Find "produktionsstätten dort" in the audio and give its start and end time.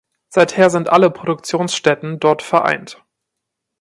1.11-2.41